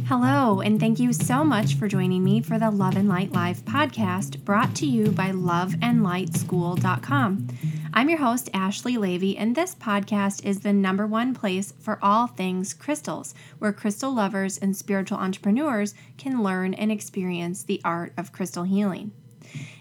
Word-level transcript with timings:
Hello, 0.07 0.61
and 0.61 0.79
thank 0.79 0.97
you 0.97 1.11
so 1.11 1.43
much 1.43 1.75
for 1.75 1.89
joining 1.89 2.23
me 2.23 2.39
for 2.39 2.57
the 2.57 2.71
Love 2.71 2.95
and 2.95 3.09
Light 3.09 3.33
Live 3.33 3.65
podcast 3.65 4.45
brought 4.45 4.73
to 4.75 4.85
you 4.85 5.11
by 5.11 5.31
loveandlightschool.com. 5.31 7.47
I'm 7.93 8.09
your 8.09 8.19
host, 8.19 8.49
Ashley 8.53 8.95
Leavy, 8.95 9.37
and 9.37 9.53
this 9.53 9.75
podcast 9.75 10.45
is 10.45 10.61
the 10.61 10.71
number 10.71 11.05
one 11.05 11.33
place 11.33 11.73
for 11.77 11.99
all 12.01 12.27
things 12.27 12.73
crystals, 12.73 13.35
where 13.59 13.73
crystal 13.73 14.15
lovers 14.15 14.57
and 14.57 14.77
spiritual 14.77 15.17
entrepreneurs 15.17 15.93
can 16.17 16.41
learn 16.41 16.73
and 16.73 16.89
experience 16.89 17.63
the 17.63 17.81
art 17.83 18.13
of 18.15 18.31
crystal 18.31 18.63
healing. 18.63 19.11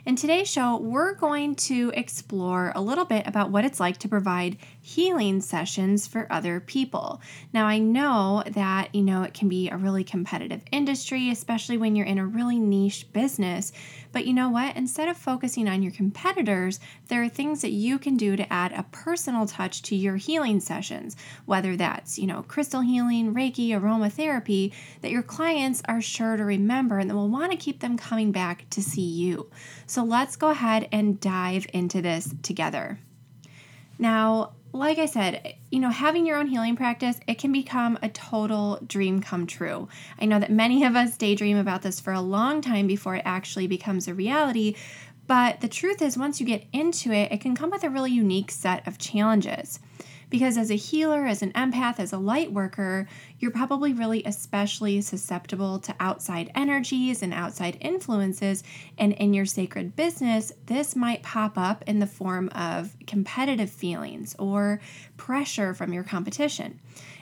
In 0.06 0.16
today's 0.16 0.50
show, 0.50 0.76
we're 0.76 1.14
going 1.14 1.54
to 1.54 1.90
explore 1.94 2.72
a 2.74 2.82
little 2.82 3.06
bit 3.06 3.26
about 3.26 3.50
what 3.50 3.64
it's 3.64 3.80
like 3.80 3.96
to 3.98 4.08
provide 4.08 4.58
healing 4.82 5.40
sessions 5.40 6.06
for 6.06 6.30
other 6.30 6.60
people. 6.60 7.22
Now, 7.54 7.64
I 7.64 7.78
know 7.78 8.42
that, 8.48 8.94
you 8.94 9.00
know, 9.00 9.22
it 9.22 9.32
can 9.32 9.48
be 9.48 9.70
a 9.70 9.78
really 9.78 10.04
competitive 10.04 10.62
industry, 10.70 11.30
especially 11.30 11.78
when 11.78 11.96
you're 11.96 12.04
in 12.04 12.18
a 12.18 12.26
really 12.26 12.58
niche 12.58 13.10
business. 13.14 13.72
But 14.12 14.26
you 14.26 14.34
know 14.34 14.50
what? 14.50 14.76
Instead 14.76 15.08
of 15.08 15.16
focusing 15.16 15.68
on 15.68 15.82
your 15.82 15.90
competitors, 15.90 16.80
there 17.08 17.22
are 17.22 17.28
things 17.30 17.62
that 17.62 17.70
you 17.72 17.98
can 17.98 18.18
do 18.18 18.36
to 18.36 18.52
add 18.52 18.72
a 18.72 18.84
personal 18.92 19.46
touch 19.46 19.80
to 19.84 19.96
your 19.96 20.16
healing 20.16 20.60
sessions, 20.60 21.16
whether 21.46 21.76
that's, 21.76 22.18
you 22.18 22.26
know, 22.26 22.42
crystal 22.42 22.82
healing, 22.82 23.34
Reiki, 23.34 23.70
aromatherapy, 23.70 24.70
that 25.00 25.10
your 25.10 25.22
clients 25.22 25.80
are 25.88 26.02
sure 26.02 26.36
to 26.36 26.44
remember 26.44 26.98
and 26.98 27.08
that 27.08 27.16
will 27.16 27.30
want 27.30 27.52
to 27.52 27.56
keep 27.56 27.80
them 27.80 27.96
coming 27.96 28.32
back 28.32 28.68
to 28.68 28.82
see 28.82 29.00
you. 29.00 29.48
Let's 30.02 30.36
go 30.36 30.50
ahead 30.50 30.88
and 30.90 31.20
dive 31.20 31.66
into 31.72 32.02
this 32.02 32.34
together. 32.42 32.98
Now, 33.98 34.54
like 34.72 34.98
I 34.98 35.06
said, 35.06 35.54
you 35.70 35.78
know, 35.78 35.90
having 35.90 36.26
your 36.26 36.36
own 36.36 36.48
healing 36.48 36.74
practice, 36.74 37.20
it 37.28 37.38
can 37.38 37.52
become 37.52 37.96
a 38.02 38.08
total 38.08 38.80
dream 38.84 39.20
come 39.20 39.46
true. 39.46 39.88
I 40.20 40.24
know 40.24 40.40
that 40.40 40.50
many 40.50 40.82
of 40.84 40.96
us 40.96 41.16
daydream 41.16 41.56
about 41.56 41.82
this 41.82 42.00
for 42.00 42.12
a 42.12 42.20
long 42.20 42.60
time 42.60 42.88
before 42.88 43.14
it 43.14 43.22
actually 43.24 43.68
becomes 43.68 44.08
a 44.08 44.14
reality, 44.14 44.74
but 45.26 45.60
the 45.60 45.68
truth 45.68 46.02
is, 46.02 46.18
once 46.18 46.40
you 46.40 46.46
get 46.46 46.66
into 46.72 47.12
it, 47.12 47.32
it 47.32 47.40
can 47.40 47.54
come 47.54 47.70
with 47.70 47.84
a 47.84 47.88
really 47.88 48.10
unique 48.10 48.50
set 48.50 48.86
of 48.86 48.98
challenges. 48.98 49.78
Because 50.34 50.58
as 50.58 50.68
a 50.68 50.74
healer, 50.74 51.26
as 51.26 51.42
an 51.42 51.52
empath, 51.52 52.00
as 52.00 52.12
a 52.12 52.18
light 52.18 52.52
worker, 52.52 53.06
you're 53.38 53.52
probably 53.52 53.92
really 53.92 54.24
especially 54.24 55.00
susceptible 55.00 55.78
to 55.78 55.94
outside 56.00 56.50
energies 56.56 57.22
and 57.22 57.32
outside 57.32 57.78
influences. 57.80 58.64
And 58.98 59.12
in 59.12 59.32
your 59.32 59.46
sacred 59.46 59.94
business, 59.94 60.52
this 60.66 60.96
might 60.96 61.22
pop 61.22 61.56
up 61.56 61.84
in 61.86 62.00
the 62.00 62.08
form 62.08 62.48
of 62.48 62.96
competitive 63.06 63.70
feelings 63.70 64.34
or 64.36 64.80
pressure 65.16 65.72
from 65.72 65.92
your 65.92 66.02
competition. 66.02 66.80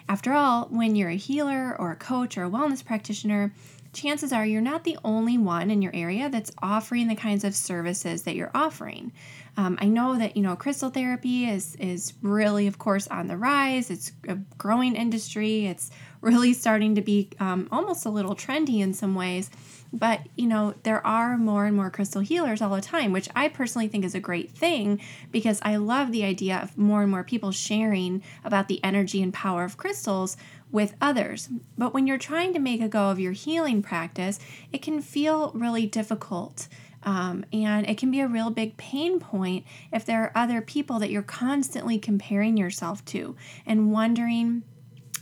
After 0.09 0.33
all, 0.33 0.67
when 0.71 0.97
you're 0.97 1.11
a 1.11 1.17
healer 1.17 1.77
or 1.79 1.93
a 1.93 1.97
coach 1.97 2.37
or 2.37 2.45
a 2.45 2.51
wellness 2.51 2.85
practitioner, 2.85 3.53
chances 3.93 4.33
are 4.33 4.47
you're 4.47 4.61
not 4.61 4.85
the 4.85 4.99
only 5.05 5.37
one 5.39 5.71
in 5.71 5.83
your 5.83 5.95
area 5.95 6.29
that's 6.29 6.51
offering 6.63 7.09
the 7.09 7.15
kinds 7.15 7.45
of 7.45 7.55
services 7.55 8.23
that 8.23 8.35
you're 8.35 8.51
offering. 8.55 9.13
Um, 9.57 9.77
I 9.81 9.87
know 9.87 10.17
that 10.17 10.37
you 10.37 10.43
know 10.43 10.57
crystal 10.57 10.91
therapy 10.91 11.45
is 11.47 11.77
is 11.77 12.15
really, 12.23 12.67
of 12.67 12.79
course, 12.79 13.07
on 13.09 13.29
the 13.29 13.37
rise. 13.37 13.91
It's 13.91 14.13
a 14.27 14.37
growing 14.57 14.97
industry. 14.97 15.67
It's 15.67 15.91
really 16.23 16.55
starting 16.55 16.95
to 16.95 17.03
be 17.03 17.31
um, 17.39 17.69
almost 17.71 18.07
a 18.07 18.11
little 18.11 18.35
trendy 18.35 18.81
in 18.81 18.95
some 18.95 19.15
ways. 19.15 19.51
But 19.93 20.21
you 20.37 20.47
know 20.47 20.75
there 20.85 21.07
are 21.07 21.37
more 21.37 21.67
and 21.67 21.77
more 21.77 21.91
crystal 21.91 22.23
healers 22.23 22.63
all 22.63 22.75
the 22.75 22.81
time, 22.81 23.13
which 23.13 23.29
I 23.37 23.49
personally 23.49 23.89
think 23.89 24.05
is 24.05 24.15
a 24.15 24.21
great 24.21 24.51
thing 24.51 25.01
because 25.31 25.61
I 25.63 25.77
love 25.77 26.13
the 26.13 26.25
idea 26.25 26.59
of 26.63 26.79
more 26.79 27.03
and 27.03 27.11
more 27.11 27.25
people 27.25 27.53
sharing 27.53 28.23
about 28.45 28.69
the 28.69 28.83
energy 28.83 29.23
and 29.23 29.35
power 29.35 29.65
of 29.65 29.77
crystals 29.77 30.37
with 30.71 30.95
others. 31.01 31.49
But 31.77 31.93
when 31.93 32.07
you're 32.07 32.19
trying 32.19 32.55
to 32.55 32.59
make 32.59 32.81
a 32.81 32.89
go 32.89 33.11
of 33.11 33.21
your 33.21 33.33
healing 33.33 33.83
practice, 33.83 34.41
it 34.73 34.81
can 34.81 35.03
feel 35.03 35.53
really 35.55 35.87
difficult. 35.87 36.69
Um, 37.05 37.45
and 37.53 37.89
it 37.89 37.99
can 37.99 38.11
be 38.11 38.21
a 38.21 38.29
real 38.29 38.51
big 38.51 38.77
pain 38.77 39.19
point 39.19 39.67
if 39.93 40.05
there 40.07 40.23
are 40.23 40.33
other 40.35 40.61
people 40.61 40.99
that 41.01 41.11
you're 41.11 41.23
constantly 41.23 41.99
comparing 41.99 42.57
yourself 42.57 43.05
to 43.07 43.37
and 43.67 43.93
wondering, 43.93 44.63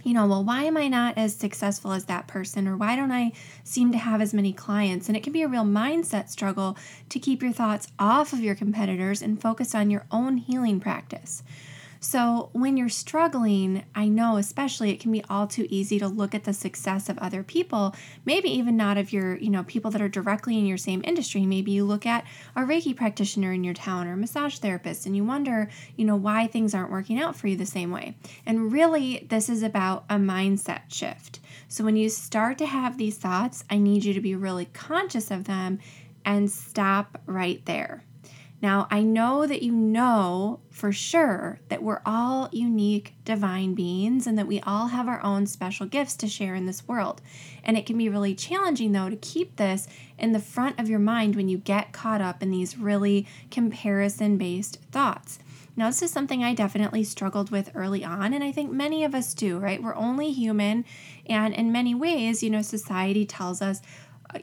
you 0.02 0.14
know, 0.14 0.26
well, 0.26 0.44
why 0.44 0.64
am 0.64 0.76
I 0.76 0.88
not 0.88 1.18
as 1.18 1.34
successful 1.34 1.92
as 1.92 2.06
that 2.06 2.26
person? 2.26 2.66
Or 2.66 2.76
why 2.76 2.96
don't 2.96 3.12
I 3.12 3.32
seem 3.64 3.92
to 3.92 3.98
have 3.98 4.20
as 4.20 4.34
many 4.34 4.52
clients? 4.52 5.08
And 5.08 5.16
it 5.16 5.22
can 5.22 5.32
be 5.32 5.42
a 5.42 5.48
real 5.48 5.64
mindset 5.64 6.28
struggle 6.28 6.76
to 7.08 7.18
keep 7.18 7.42
your 7.42 7.52
thoughts 7.52 7.88
off 7.98 8.32
of 8.32 8.40
your 8.40 8.54
competitors 8.54 9.22
and 9.22 9.40
focus 9.40 9.74
on 9.74 9.90
your 9.90 10.06
own 10.10 10.38
healing 10.38 10.80
practice. 10.80 11.42
So, 12.02 12.48
when 12.54 12.78
you're 12.78 12.88
struggling, 12.88 13.84
I 13.94 14.08
know 14.08 14.38
especially 14.38 14.90
it 14.90 15.00
can 15.00 15.12
be 15.12 15.22
all 15.28 15.46
too 15.46 15.66
easy 15.68 15.98
to 15.98 16.08
look 16.08 16.34
at 16.34 16.44
the 16.44 16.54
success 16.54 17.10
of 17.10 17.18
other 17.18 17.42
people, 17.42 17.94
maybe 18.24 18.48
even 18.48 18.74
not 18.74 18.96
of 18.96 19.12
your, 19.12 19.36
you 19.36 19.50
know, 19.50 19.64
people 19.64 19.90
that 19.90 20.00
are 20.00 20.08
directly 20.08 20.58
in 20.58 20.64
your 20.64 20.78
same 20.78 21.02
industry. 21.04 21.44
Maybe 21.44 21.72
you 21.72 21.84
look 21.84 22.06
at 22.06 22.24
a 22.56 22.62
Reiki 22.62 22.96
practitioner 22.96 23.52
in 23.52 23.64
your 23.64 23.74
town 23.74 24.06
or 24.06 24.14
a 24.14 24.16
massage 24.16 24.56
therapist 24.56 25.04
and 25.04 25.14
you 25.14 25.24
wonder, 25.24 25.68
you 25.94 26.06
know, 26.06 26.16
why 26.16 26.46
things 26.46 26.74
aren't 26.74 26.90
working 26.90 27.20
out 27.20 27.36
for 27.36 27.48
you 27.48 27.56
the 27.56 27.66
same 27.66 27.90
way. 27.90 28.16
And 28.46 28.72
really, 28.72 29.26
this 29.28 29.50
is 29.50 29.62
about 29.62 30.06
a 30.08 30.16
mindset 30.16 30.84
shift. 30.88 31.40
So, 31.68 31.84
when 31.84 31.96
you 31.96 32.08
start 32.08 32.56
to 32.58 32.66
have 32.66 32.96
these 32.96 33.18
thoughts, 33.18 33.62
I 33.68 33.76
need 33.76 34.06
you 34.06 34.14
to 34.14 34.22
be 34.22 34.34
really 34.34 34.64
conscious 34.72 35.30
of 35.30 35.44
them 35.44 35.80
and 36.24 36.50
stop 36.50 37.20
right 37.26 37.62
there. 37.66 38.04
Now, 38.62 38.86
I 38.90 39.02
know 39.02 39.46
that 39.46 39.62
you 39.62 39.72
know 39.72 40.60
for 40.70 40.92
sure 40.92 41.60
that 41.68 41.82
we're 41.82 42.02
all 42.04 42.50
unique 42.52 43.14
divine 43.24 43.74
beings 43.74 44.26
and 44.26 44.36
that 44.38 44.46
we 44.46 44.60
all 44.60 44.88
have 44.88 45.08
our 45.08 45.22
own 45.22 45.46
special 45.46 45.86
gifts 45.86 46.14
to 46.16 46.28
share 46.28 46.54
in 46.54 46.66
this 46.66 46.86
world. 46.86 47.22
And 47.64 47.78
it 47.78 47.86
can 47.86 47.96
be 47.96 48.10
really 48.10 48.34
challenging, 48.34 48.92
though, 48.92 49.08
to 49.08 49.16
keep 49.16 49.56
this 49.56 49.88
in 50.18 50.32
the 50.32 50.38
front 50.38 50.78
of 50.78 50.90
your 50.90 50.98
mind 50.98 51.36
when 51.36 51.48
you 51.48 51.56
get 51.56 51.92
caught 51.92 52.20
up 52.20 52.42
in 52.42 52.50
these 52.50 52.76
really 52.76 53.26
comparison 53.50 54.36
based 54.36 54.78
thoughts. 54.92 55.38
Now, 55.76 55.86
this 55.86 56.02
is 56.02 56.10
something 56.10 56.44
I 56.44 56.52
definitely 56.52 57.04
struggled 57.04 57.50
with 57.50 57.70
early 57.74 58.04
on, 58.04 58.34
and 58.34 58.44
I 58.44 58.52
think 58.52 58.70
many 58.70 59.04
of 59.04 59.14
us 59.14 59.32
do, 59.32 59.58
right? 59.58 59.82
We're 59.82 59.94
only 59.94 60.32
human, 60.32 60.84
and 61.26 61.54
in 61.54 61.72
many 61.72 61.94
ways, 61.94 62.42
you 62.42 62.50
know, 62.50 62.60
society 62.60 63.24
tells 63.24 63.62
us 63.62 63.80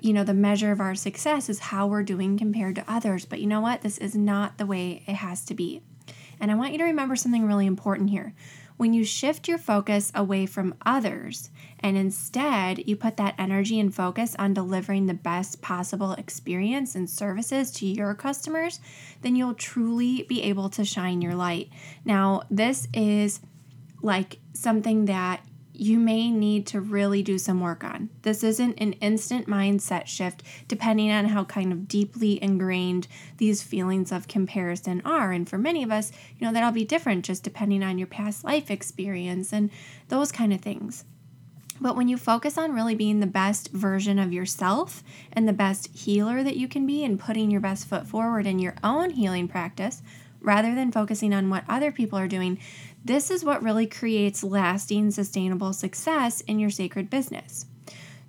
you 0.01 0.13
know, 0.13 0.23
the 0.23 0.33
measure 0.33 0.71
of 0.71 0.79
our 0.79 0.95
success 0.95 1.49
is 1.49 1.59
how 1.59 1.87
we're 1.87 2.03
doing 2.03 2.37
compared 2.37 2.75
to 2.75 2.85
others. 2.87 3.25
But 3.25 3.39
you 3.39 3.47
know 3.47 3.61
what? 3.61 3.81
This 3.81 3.97
is 3.97 4.15
not 4.15 4.57
the 4.57 4.65
way 4.65 5.03
it 5.07 5.15
has 5.15 5.43
to 5.45 5.53
be. 5.53 5.81
And 6.39 6.51
I 6.51 6.55
want 6.55 6.71
you 6.71 6.77
to 6.79 6.83
remember 6.85 7.15
something 7.15 7.45
really 7.45 7.65
important 7.65 8.09
here. 8.09 8.33
When 8.77 8.93
you 8.93 9.03
shift 9.03 9.47
your 9.47 9.57
focus 9.57 10.11
away 10.13 10.45
from 10.45 10.75
others 10.85 11.49
and 11.79 11.97
instead 11.97 12.87
you 12.87 12.95
put 12.95 13.17
that 13.17 13.33
energy 13.39 13.79
and 13.79 13.93
focus 13.93 14.35
on 14.37 14.53
delivering 14.53 15.07
the 15.07 15.15
best 15.15 15.63
possible 15.63 16.13
experience 16.13 16.93
and 16.93 17.09
services 17.09 17.71
to 17.71 17.87
your 17.87 18.13
customers, 18.13 18.79
then 19.23 19.35
you'll 19.35 19.55
truly 19.55 20.23
be 20.29 20.43
able 20.43 20.69
to 20.69 20.85
shine 20.85 21.23
your 21.23 21.33
light. 21.33 21.69
Now, 22.05 22.43
this 22.51 22.87
is 22.93 23.39
like 24.03 24.37
something 24.53 25.05
that 25.05 25.41
you 25.79 25.99
may 25.99 26.31
need 26.31 26.65
to 26.67 26.81
really 26.81 27.21
do 27.21 27.37
some 27.37 27.61
work 27.61 27.83
on. 27.83 28.09
This 28.21 28.43
isn't 28.43 28.79
an 28.79 28.93
instant 28.93 29.47
mindset 29.47 30.07
shift, 30.07 30.43
depending 30.67 31.11
on 31.11 31.25
how 31.25 31.43
kind 31.45 31.71
of 31.71 31.87
deeply 31.87 32.41
ingrained 32.41 33.07
these 33.37 33.63
feelings 33.63 34.11
of 34.11 34.27
comparison 34.27 35.01
are. 35.05 35.31
And 35.31 35.47
for 35.47 35.57
many 35.57 35.83
of 35.83 35.91
us, 35.91 36.11
you 36.37 36.45
know, 36.45 36.53
that'll 36.53 36.71
be 36.71 36.85
different 36.85 37.25
just 37.25 37.43
depending 37.43 37.83
on 37.83 37.97
your 37.97 38.07
past 38.07 38.43
life 38.43 38.71
experience 38.71 39.53
and 39.53 39.69
those 40.09 40.31
kind 40.31 40.53
of 40.53 40.61
things. 40.61 41.05
But 41.79 41.95
when 41.95 42.07
you 42.07 42.17
focus 42.17 42.57
on 42.57 42.73
really 42.73 42.95
being 42.95 43.19
the 43.19 43.27
best 43.27 43.71
version 43.71 44.17
of 44.17 44.33
yourself 44.33 45.03
and 45.31 45.47
the 45.47 45.53
best 45.53 45.95
healer 45.95 46.43
that 46.43 46.57
you 46.57 46.67
can 46.67 46.87
be 46.87 47.03
and 47.03 47.19
putting 47.19 47.51
your 47.51 47.61
best 47.61 47.87
foot 47.87 48.07
forward 48.07 48.47
in 48.47 48.59
your 48.59 48.75
own 48.83 49.11
healing 49.11 49.47
practice, 49.47 50.01
rather 50.41 50.73
than 50.73 50.91
focusing 50.91 51.33
on 51.33 51.49
what 51.49 51.63
other 51.67 51.91
people 51.91 52.17
are 52.17 52.27
doing, 52.27 52.59
this 53.07 53.31
is 53.31 53.45
what 53.45 53.63
really 53.63 53.87
creates 53.87 54.43
lasting, 54.43 55.11
sustainable 55.11 55.71
success 55.71 56.41
in 56.41 56.59
your 56.59 56.69
sacred 56.69 57.09
business. 57.09 57.65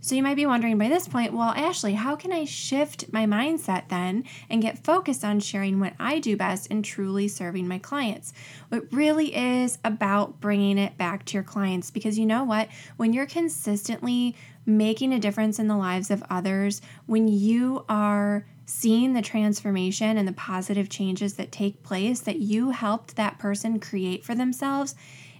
So 0.01 0.15
you 0.15 0.23
might 0.23 0.37
be 0.37 0.47
wondering 0.47 0.79
by 0.79 0.89
this 0.89 1.09
point, 1.09 1.33
well, 1.33 1.51
Ashley, 1.51 1.95
how 1.95 2.15
can 2.15 2.33
I 2.33 2.45
shift 2.45 3.13
my 3.13 3.27
mindset 3.27 3.89
then 3.89 4.25
and 4.49 4.63
get 4.63 4.85
focused 4.85 5.25
on 5.25 5.41
sharing 5.41 5.81
what 5.81 5.95
I 5.99 6.21
do 6.21 6.37
best 6.37 6.69
and 6.71 6.85
truly 6.85 7.27
serving 7.27 7.67
my 7.67 7.79
clients? 7.79 8.33
It 8.71 8.93
really 8.93 9.35
is 9.35 9.79
about 9.85 10.41
bringing 10.41 10.79
it 10.79 10.97
back 10.97 11.25
to 11.27 11.35
your 11.35 11.43
clients 11.43 11.91
because 11.91 12.17
you 12.17 12.27
know 12.27 12.45
what? 12.45 12.69
When 12.97 13.13
you're 13.13 13.27
consistently 13.27 14.37
making 14.69 15.15
a 15.15 15.19
difference 15.19 15.59
in 15.59 15.67
the 15.67 15.77
lives 15.77 16.11
of 16.11 16.23
others, 16.29 16.83
when 17.07 17.27
you 17.27 17.85
are 17.89 18.47
seeing 18.67 19.15
the 19.15 19.23
transformation 19.23 20.19
and 20.19 20.29
the 20.29 20.33
positive 20.33 20.91
changes 20.91 21.35
that 21.35 21.51
take 21.51 21.83
place 21.83 22.21
that 22.21 22.39
you 22.39 22.71
helped 22.71 23.17
that 23.17 23.39
person 23.39 23.81
create 23.81 24.23
for 24.23 24.35
themselves, 24.35 24.95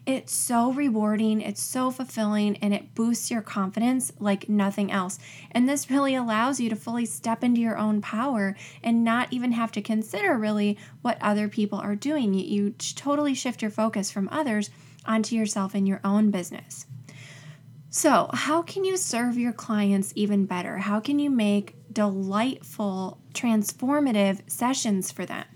it's 0.07 0.33
so 0.33 0.73
rewarding, 0.73 1.43
it's 1.43 1.61
so 1.61 1.91
fulfilling, 1.91 2.57
and 2.57 2.73
it 2.73 2.95
boosts 2.95 3.31
your 3.31 3.43
confidence 3.43 4.11
like 4.19 4.49
nothing 4.49 4.91
else. 4.91 5.19
And 5.53 5.69
this 5.69 5.91
really 5.91 6.15
allows 6.15 6.59
you 6.59 6.71
to 6.71 6.77
fully 6.77 7.05
step 7.05 7.45
into 7.45 7.61
your 7.61 7.77
own 7.77 8.01
power 8.01 8.57
and 8.83 9.05
not 9.05 9.31
even 9.31 9.53
have 9.53 9.73
to 9.73 9.83
consider 9.83 10.39
really 10.39 10.79
what 11.03 11.19
other 11.21 11.47
people 11.47 11.79
are 11.79 11.95
doing. 11.95 12.33
You, 12.33 12.45
you 12.47 12.71
totally 12.71 13.35
shift 13.35 13.61
your 13.61 13.71
focus 13.71 14.11
from 14.11 14.31
others 14.33 14.71
onto 15.05 15.37
yourself 15.37 15.75
and 15.75 15.87
your 15.87 16.01
own 16.03 16.31
business. 16.31 16.87
So, 17.91 18.29
how 18.35 18.61
can 18.61 18.85
you 18.85 18.99
serve 18.99 19.39
your 19.39 19.53
clients 19.53 20.13
even 20.15 20.45
better? 20.45 20.77
How 20.77 21.01
can 21.01 21.19
you 21.19 21.31
make 21.31 21.75
delightful, 21.91 23.19
transformative 23.33 24.43
sessions 24.51 25.11
for 25.11 25.25
them? 25.25 25.47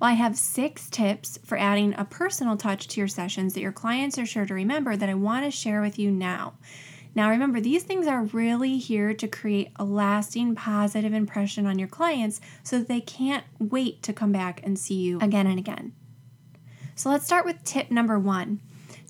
Well, 0.00 0.10
I 0.10 0.14
have 0.14 0.38
six 0.38 0.88
tips 0.88 1.38
for 1.44 1.58
adding 1.58 1.94
a 1.98 2.06
personal 2.06 2.56
touch 2.56 2.88
to 2.88 3.00
your 3.00 3.08
sessions 3.08 3.52
that 3.54 3.60
your 3.60 3.72
clients 3.72 4.18
are 4.18 4.24
sure 4.24 4.46
to 4.46 4.54
remember 4.54 4.96
that 4.96 5.08
I 5.10 5.14
want 5.14 5.44
to 5.44 5.50
share 5.50 5.82
with 5.82 5.98
you 5.98 6.10
now. 6.10 6.54
Now, 7.14 7.28
remember, 7.28 7.60
these 7.60 7.82
things 7.82 8.06
are 8.06 8.22
really 8.22 8.78
here 8.78 9.12
to 9.12 9.28
create 9.28 9.70
a 9.76 9.84
lasting 9.84 10.54
positive 10.54 11.12
impression 11.12 11.66
on 11.66 11.78
your 11.78 11.88
clients 11.88 12.40
so 12.62 12.78
that 12.78 12.88
they 12.88 13.00
can't 13.00 13.44
wait 13.58 14.02
to 14.04 14.14
come 14.14 14.32
back 14.32 14.60
and 14.64 14.78
see 14.78 14.96
you 14.96 15.18
again 15.20 15.46
and 15.46 15.58
again. 15.58 15.92
So, 16.94 17.10
let's 17.10 17.26
start 17.26 17.44
with 17.44 17.64
tip 17.64 17.90
number 17.90 18.18
one 18.18 18.60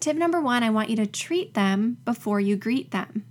Tip 0.00 0.16
number 0.16 0.40
one 0.40 0.62
I 0.62 0.70
want 0.70 0.90
you 0.90 0.96
to 0.96 1.06
treat 1.06 1.54
them 1.54 1.98
before 2.04 2.40
you 2.40 2.56
greet 2.56 2.90
them. 2.90 3.24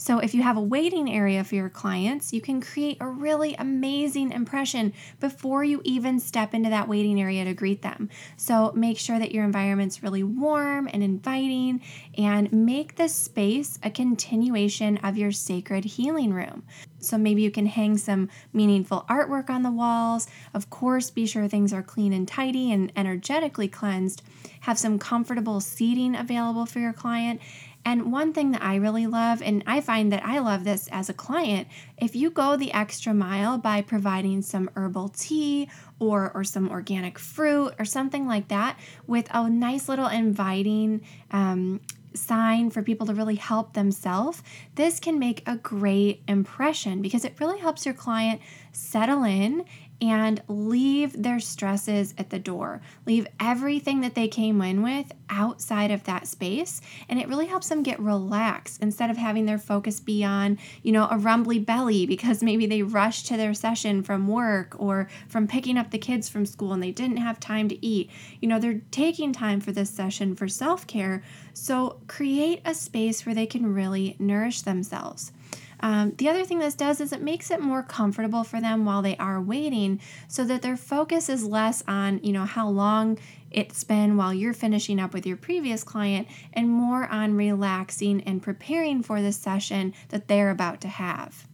So, 0.00 0.20
if 0.20 0.32
you 0.32 0.44
have 0.44 0.56
a 0.56 0.62
waiting 0.62 1.12
area 1.12 1.42
for 1.42 1.56
your 1.56 1.68
clients, 1.68 2.32
you 2.32 2.40
can 2.40 2.60
create 2.60 2.98
a 3.00 3.08
really 3.08 3.56
amazing 3.56 4.30
impression 4.30 4.92
before 5.18 5.64
you 5.64 5.80
even 5.82 6.20
step 6.20 6.54
into 6.54 6.70
that 6.70 6.86
waiting 6.86 7.20
area 7.20 7.44
to 7.44 7.52
greet 7.52 7.82
them. 7.82 8.08
So, 8.36 8.70
make 8.76 8.96
sure 8.96 9.18
that 9.18 9.32
your 9.32 9.44
environment's 9.44 10.00
really 10.00 10.22
warm 10.22 10.88
and 10.92 11.02
inviting, 11.02 11.82
and 12.16 12.52
make 12.52 12.94
this 12.94 13.12
space 13.12 13.80
a 13.82 13.90
continuation 13.90 14.98
of 14.98 15.18
your 15.18 15.32
sacred 15.32 15.84
healing 15.84 16.32
room. 16.32 16.62
So, 16.98 17.18
maybe 17.18 17.42
you 17.42 17.50
can 17.50 17.66
hang 17.66 17.96
some 17.98 18.28
meaningful 18.52 19.04
artwork 19.08 19.50
on 19.50 19.62
the 19.62 19.70
walls. 19.70 20.26
Of 20.54 20.70
course, 20.70 21.10
be 21.10 21.26
sure 21.26 21.48
things 21.48 21.72
are 21.72 21.82
clean 21.82 22.12
and 22.12 22.26
tidy 22.26 22.72
and 22.72 22.92
energetically 22.96 23.68
cleansed. 23.68 24.22
Have 24.60 24.78
some 24.78 24.98
comfortable 24.98 25.60
seating 25.60 26.14
available 26.14 26.66
for 26.66 26.78
your 26.80 26.92
client 26.92 27.40
and 27.88 28.12
one 28.12 28.34
thing 28.34 28.50
that 28.50 28.62
I 28.62 28.76
really 28.76 29.06
love, 29.06 29.40
and 29.40 29.64
I 29.66 29.80
find 29.80 30.12
that 30.12 30.22
I 30.22 30.40
love 30.40 30.64
this 30.64 30.88
as 30.92 31.08
a 31.08 31.14
client, 31.14 31.68
if 31.96 32.14
you 32.14 32.30
go 32.30 32.54
the 32.54 32.70
extra 32.72 33.14
mile 33.14 33.56
by 33.56 33.80
providing 33.80 34.42
some 34.42 34.68
herbal 34.74 35.08
tea 35.10 35.70
or, 35.98 36.30
or 36.34 36.44
some 36.44 36.68
organic 36.68 37.18
fruit 37.18 37.72
or 37.78 37.86
something 37.86 38.26
like 38.26 38.48
that 38.48 38.78
with 39.06 39.26
a 39.32 39.48
nice 39.48 39.88
little 39.88 40.06
inviting 40.06 41.00
um, 41.30 41.80
sign 42.18 42.70
for 42.70 42.82
people 42.82 43.06
to 43.06 43.14
really 43.14 43.36
help 43.36 43.72
themselves, 43.72 44.42
this 44.74 45.00
can 45.00 45.18
make 45.18 45.42
a 45.46 45.56
great 45.56 46.22
impression 46.28 47.00
because 47.00 47.24
it 47.24 47.36
really 47.40 47.58
helps 47.58 47.84
your 47.84 47.94
client 47.94 48.40
settle 48.72 49.24
in 49.24 49.64
and 50.00 50.40
leave 50.46 51.22
their 51.22 51.40
stresses 51.40 52.14
at 52.16 52.30
the 52.30 52.38
door. 52.38 52.80
Leave 53.06 53.26
everything 53.40 54.00
that 54.00 54.14
they 54.14 54.28
came 54.28 54.62
in 54.62 54.82
with 54.82 55.12
outside 55.28 55.90
of 55.90 56.04
that 56.04 56.26
space. 56.26 56.80
And 57.08 57.18
it 57.18 57.28
really 57.28 57.46
helps 57.46 57.68
them 57.68 57.82
get 57.82 57.98
relaxed 57.98 58.80
instead 58.80 59.10
of 59.10 59.16
having 59.16 59.46
their 59.46 59.58
focus 59.58 59.98
be 59.98 60.22
on, 60.24 60.58
you 60.82 60.92
know, 60.92 61.08
a 61.10 61.18
rumbly 61.18 61.58
belly 61.58 62.06
because 62.18 62.42
maybe 62.42 62.66
they 62.66 62.82
rushed 62.82 63.26
to 63.26 63.36
their 63.36 63.54
session 63.54 64.02
from 64.02 64.28
work 64.28 64.76
or 64.78 65.08
from 65.28 65.48
picking 65.48 65.76
up 65.76 65.90
the 65.90 65.98
kids 65.98 66.28
from 66.28 66.46
school 66.46 66.72
and 66.72 66.82
they 66.82 66.92
didn't 66.92 67.16
have 67.16 67.40
time 67.40 67.68
to 67.68 67.84
eat. 67.84 68.10
You 68.40 68.48
know, 68.48 68.58
they're 68.58 68.80
taking 68.90 69.32
time 69.32 69.60
for 69.60 69.72
this 69.72 69.90
session 69.90 70.34
for 70.36 70.48
self 70.48 70.86
care. 70.86 71.22
So 71.54 72.00
create 72.06 72.62
a 72.64 72.74
space 72.74 73.26
where 73.26 73.34
they 73.34 73.46
can 73.46 73.74
really 73.74 74.14
nourish 74.18 74.62
themselves. 74.62 75.32
Um, 75.80 76.14
the 76.16 76.28
other 76.28 76.44
thing 76.44 76.58
this 76.58 76.74
does 76.74 77.00
is 77.00 77.12
it 77.12 77.22
makes 77.22 77.50
it 77.50 77.60
more 77.60 77.82
comfortable 77.82 78.44
for 78.44 78.60
them 78.60 78.84
while 78.84 79.02
they 79.02 79.16
are 79.16 79.40
waiting 79.40 80.00
so 80.26 80.44
that 80.44 80.62
their 80.62 80.76
focus 80.76 81.28
is 81.28 81.44
less 81.44 81.84
on, 81.86 82.20
you 82.22 82.32
know, 82.32 82.44
how 82.44 82.68
long 82.68 83.18
it's 83.50 83.84
been 83.84 84.16
while 84.16 84.34
you're 84.34 84.52
finishing 84.52 85.00
up 85.00 85.14
with 85.14 85.26
your 85.26 85.36
previous 85.36 85.84
client 85.84 86.28
and 86.52 86.68
more 86.68 87.06
on 87.06 87.36
relaxing 87.36 88.22
and 88.22 88.42
preparing 88.42 89.02
for 89.02 89.22
the 89.22 89.32
session 89.32 89.94
that 90.08 90.28
they're 90.28 90.50
about 90.50 90.80
to 90.82 90.88
have. 90.88 91.46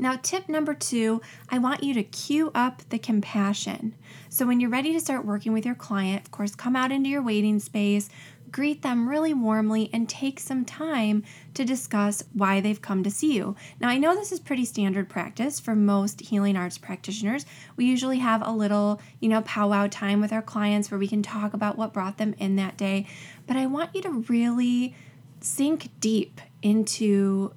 Now, 0.00 0.16
tip 0.22 0.48
number 0.48 0.74
two, 0.74 1.20
I 1.48 1.58
want 1.58 1.82
you 1.82 1.92
to 1.94 2.04
cue 2.04 2.52
up 2.54 2.82
the 2.90 3.00
compassion. 3.00 3.96
So, 4.28 4.46
when 4.46 4.60
you're 4.60 4.70
ready 4.70 4.92
to 4.92 5.00
start 5.00 5.24
working 5.24 5.52
with 5.52 5.66
your 5.66 5.74
client, 5.74 6.24
of 6.24 6.30
course, 6.30 6.54
come 6.54 6.76
out 6.76 6.92
into 6.92 7.10
your 7.10 7.22
waiting 7.22 7.58
space, 7.58 8.08
greet 8.50 8.82
them 8.82 9.08
really 9.08 9.34
warmly, 9.34 9.90
and 9.92 10.08
take 10.08 10.40
some 10.40 10.64
time 10.64 11.24
to 11.54 11.64
discuss 11.64 12.22
why 12.32 12.60
they've 12.60 12.80
come 12.80 13.02
to 13.02 13.10
see 13.10 13.34
you. 13.34 13.56
Now, 13.80 13.88
I 13.88 13.98
know 13.98 14.14
this 14.14 14.32
is 14.32 14.40
pretty 14.40 14.64
standard 14.64 15.08
practice 15.08 15.60
for 15.60 15.74
most 15.74 16.20
healing 16.20 16.56
arts 16.56 16.78
practitioners. 16.78 17.46
We 17.76 17.84
usually 17.84 18.18
have 18.18 18.46
a 18.46 18.52
little, 18.52 19.00
you 19.20 19.28
know, 19.28 19.42
powwow 19.42 19.88
time 19.88 20.20
with 20.20 20.32
our 20.32 20.42
clients 20.42 20.90
where 20.90 20.98
we 20.98 21.08
can 21.08 21.22
talk 21.22 21.54
about 21.54 21.78
what 21.78 21.92
brought 21.92 22.18
them 22.18 22.34
in 22.38 22.56
that 22.56 22.76
day. 22.76 23.06
But 23.46 23.56
I 23.56 23.66
want 23.66 23.94
you 23.94 24.02
to 24.02 24.24
really 24.28 24.94
sink 25.40 25.90
deep 26.00 26.40
into 26.62 27.52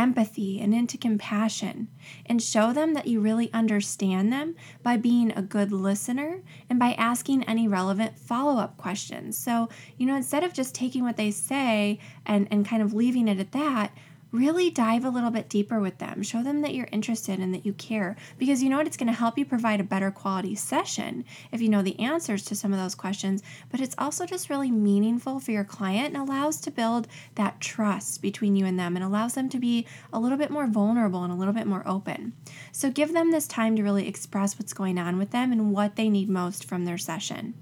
empathy 0.00 0.58
and 0.58 0.72
into 0.74 0.96
compassion 0.96 1.86
and 2.24 2.42
show 2.42 2.72
them 2.72 2.94
that 2.94 3.06
you 3.06 3.20
really 3.20 3.52
understand 3.52 4.32
them 4.32 4.56
by 4.82 4.96
being 4.96 5.30
a 5.32 5.42
good 5.42 5.70
listener 5.70 6.40
and 6.70 6.78
by 6.78 6.92
asking 6.94 7.44
any 7.44 7.68
relevant 7.68 8.18
follow 8.18 8.58
up 8.58 8.78
questions. 8.78 9.36
So, 9.36 9.68
you 9.98 10.06
know, 10.06 10.16
instead 10.16 10.42
of 10.42 10.54
just 10.54 10.74
taking 10.74 11.04
what 11.04 11.18
they 11.18 11.30
say 11.30 11.98
and, 12.24 12.48
and 12.50 12.66
kind 12.66 12.82
of 12.82 12.94
leaving 12.94 13.28
it 13.28 13.38
at 13.38 13.52
that, 13.52 13.92
really 14.32 14.70
dive 14.70 15.04
a 15.04 15.10
little 15.10 15.30
bit 15.30 15.48
deeper 15.48 15.80
with 15.80 15.98
them. 15.98 16.22
Show 16.22 16.42
them 16.42 16.62
that 16.62 16.74
you're 16.74 16.88
interested 16.92 17.38
and 17.38 17.52
that 17.54 17.66
you 17.66 17.72
care 17.72 18.16
because 18.38 18.62
you 18.62 18.70
know 18.70 18.78
what? 18.78 18.86
It's 18.86 18.96
going 18.96 19.06
to 19.08 19.12
help 19.12 19.38
you 19.38 19.44
provide 19.44 19.80
a 19.80 19.84
better 19.84 20.10
quality 20.10 20.54
session 20.54 21.24
if 21.52 21.60
you 21.60 21.68
know 21.68 21.82
the 21.82 21.98
answers 21.98 22.44
to 22.46 22.54
some 22.54 22.72
of 22.72 22.78
those 22.78 22.94
questions, 22.94 23.42
but 23.70 23.80
it's 23.80 23.94
also 23.98 24.26
just 24.26 24.50
really 24.50 24.70
meaningful 24.70 25.40
for 25.40 25.50
your 25.50 25.64
client 25.64 26.14
and 26.14 26.16
allows 26.16 26.60
to 26.60 26.70
build 26.70 27.08
that 27.34 27.60
trust 27.60 28.22
between 28.22 28.56
you 28.56 28.66
and 28.66 28.78
them 28.78 28.96
and 28.96 29.04
allows 29.04 29.34
them 29.34 29.48
to 29.48 29.58
be 29.58 29.86
a 30.12 30.20
little 30.20 30.38
bit 30.38 30.50
more 30.50 30.66
vulnerable 30.66 31.24
and 31.24 31.32
a 31.32 31.36
little 31.36 31.54
bit 31.54 31.66
more 31.66 31.86
open. 31.86 32.32
So 32.72 32.90
give 32.90 33.12
them 33.12 33.30
this 33.30 33.46
time 33.46 33.76
to 33.76 33.82
really 33.82 34.06
express 34.06 34.58
what's 34.58 34.72
going 34.72 34.98
on 34.98 35.18
with 35.18 35.30
them 35.30 35.52
and 35.52 35.72
what 35.72 35.96
they 35.96 36.08
need 36.08 36.28
most 36.28 36.64
from 36.64 36.84
their 36.84 36.98
session. 36.98 37.54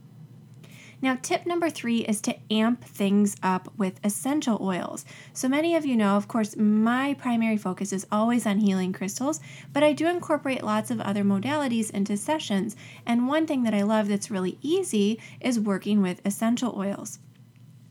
Now, 1.00 1.16
tip 1.20 1.46
number 1.46 1.70
three 1.70 1.98
is 2.00 2.20
to 2.22 2.36
amp 2.50 2.82
things 2.84 3.36
up 3.40 3.72
with 3.76 4.00
essential 4.02 4.58
oils. 4.60 5.04
So, 5.32 5.48
many 5.48 5.76
of 5.76 5.86
you 5.86 5.96
know, 5.96 6.16
of 6.16 6.26
course, 6.26 6.56
my 6.56 7.14
primary 7.14 7.56
focus 7.56 7.92
is 7.92 8.06
always 8.10 8.46
on 8.46 8.58
healing 8.58 8.92
crystals, 8.92 9.40
but 9.72 9.84
I 9.84 9.92
do 9.92 10.08
incorporate 10.08 10.64
lots 10.64 10.90
of 10.90 11.00
other 11.00 11.22
modalities 11.22 11.90
into 11.90 12.16
sessions. 12.16 12.74
And 13.06 13.28
one 13.28 13.46
thing 13.46 13.62
that 13.62 13.74
I 13.74 13.82
love 13.82 14.08
that's 14.08 14.30
really 14.30 14.58
easy 14.60 15.20
is 15.40 15.60
working 15.60 16.02
with 16.02 16.20
essential 16.24 16.74
oils. 16.76 17.20